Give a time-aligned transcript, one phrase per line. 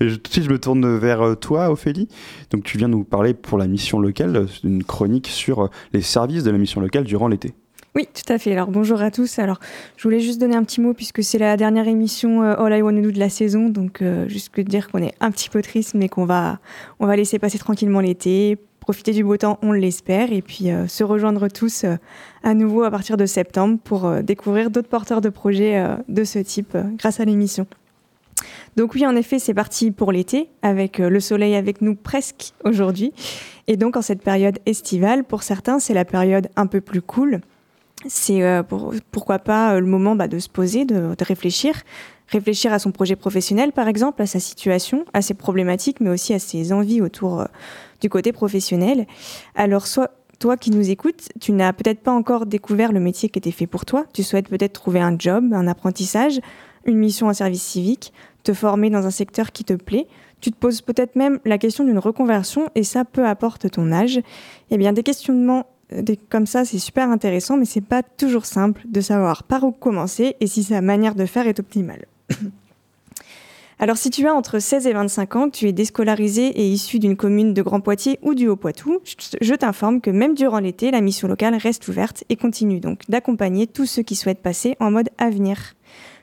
[0.00, 2.08] Et si je me tourne vers toi, Ophélie,
[2.50, 6.50] donc tu viens nous parler pour la mission locale, une chronique sur les services de
[6.50, 7.54] la mission locale durant l'été.
[7.94, 8.52] Oui, tout à fait.
[8.52, 9.40] Alors bonjour à tous.
[9.40, 9.58] Alors
[9.96, 12.80] je voulais juste donner un petit mot puisque c'est la dernière émission euh, All I
[12.80, 15.62] Want to Do de la saison, donc euh, juste dire qu'on est un petit peu
[15.62, 16.60] triste, mais qu'on va,
[17.00, 20.86] on va laisser passer tranquillement l'été, profiter du beau temps, on l'espère, et puis euh,
[20.86, 21.86] se rejoindre tous
[22.44, 26.76] à nouveau à partir de septembre pour découvrir d'autres porteurs de projets de ce type
[26.98, 27.66] grâce à l'émission.
[28.78, 33.12] Donc oui, en effet, c'est parti pour l'été, avec le soleil avec nous presque aujourd'hui.
[33.66, 37.40] Et donc en cette période estivale, pour certains, c'est la période un peu plus cool
[38.06, 38.62] c'est euh,
[39.10, 41.74] pourquoi pas euh, le moment bah, de se poser, de, réfléchir,
[42.28, 46.32] réfléchir à son projet professionnel par exemple, à sa situation, à ses problématiques, mais aussi
[46.34, 47.46] à ses envies autour euh,
[48.00, 49.06] du côté professionnel.
[49.54, 53.40] Alors soit toi qui nous écoutes, tu n'as peut-être pas encore découvert le métier qui
[53.40, 56.40] était fait pour toi, tu souhaites peut-être trouver un job, un apprentissage,
[56.84, 58.12] une mission en service civique,
[58.48, 60.06] te former dans un secteur qui te plaît,
[60.40, 64.20] tu te poses peut-être même la question d'une reconversion et ça peu importe ton âge.
[64.70, 65.66] Eh bien des questionnements
[66.30, 70.36] comme ça, c'est super intéressant, mais c'est pas toujours simple de savoir par où commencer
[70.40, 72.06] et si sa manière de faire est optimale.
[73.80, 77.16] Alors, si tu as entre 16 et 25 ans, tu es déscolarisé et issu d'une
[77.16, 78.98] commune de Grand Poitiers ou du Haut-Poitou,
[79.40, 83.66] je t'informe que même durant l'été, la mission locale reste ouverte et continue donc d'accompagner
[83.66, 85.74] tous ceux qui souhaitent passer en mode avenir.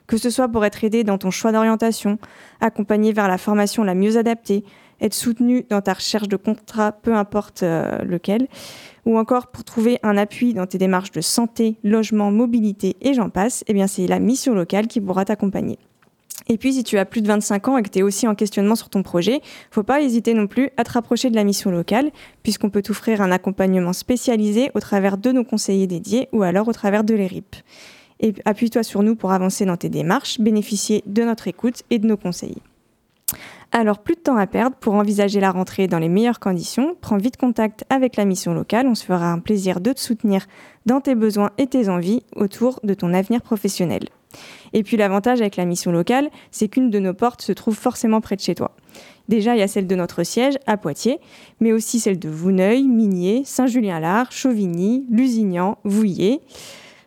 [0.08, 2.20] Que ce soit pour être aidé dans ton choix d'orientation,
[2.62, 4.64] accompagné vers la formation la mieux adaptée,
[5.02, 8.48] être soutenu dans ta recherche de contrat, peu importe euh, lequel,
[9.06, 13.30] ou encore pour trouver un appui dans tes démarches de santé, logement, mobilité et j'en
[13.30, 15.78] passe, eh bien c'est la mission locale qui pourra t'accompagner.
[16.48, 18.36] Et puis, si tu as plus de 25 ans et que tu es aussi en
[18.36, 21.72] questionnement sur ton projet, faut pas hésiter non plus à te rapprocher de la mission
[21.72, 22.12] locale,
[22.44, 26.74] puisqu'on peut t'offrir un accompagnement spécialisé au travers de nos conseillers dédiés ou alors au
[26.74, 27.56] travers de l'ERIP.
[28.20, 32.08] Et appuie-toi sur nous pour avancer dans tes démarches, bénéficier de notre écoute et de
[32.08, 32.58] nos conseils.
[33.72, 36.96] Alors, plus de temps à perdre pour envisager la rentrée dans les meilleures conditions.
[37.02, 38.88] Prends vite contact avec la mission locale.
[38.88, 40.46] On se fera un plaisir de te soutenir
[40.86, 44.04] dans tes besoins et tes envies autour de ton avenir professionnel.
[44.74, 48.22] Et puis l'avantage avec la mission locale, c'est qu'une de nos portes se trouve forcément
[48.22, 48.72] près de chez toi.
[49.28, 51.20] Déjà, il y a celle de notre siège à Poitiers,
[51.60, 56.42] mais aussi celle de Vouneuil, Minier, Saint-Julien-Lard, Chauvigny, Lusignan, Vouillé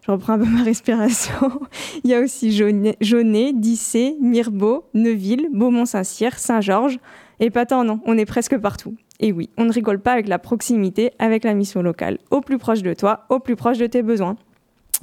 [0.09, 1.61] je reprends un peu ma respiration.
[2.05, 6.99] Il y a aussi Jaunet, Dissé, Mirbeau, Neuville, Beaumont-Saint-Cyr, Saint-Georges.
[7.41, 8.97] Et pas tant, non, on est presque partout.
[9.21, 12.57] Et oui, on ne rigole pas avec la proximité, avec la mission locale, au plus
[12.57, 14.37] proche de toi, au plus proche de tes besoins.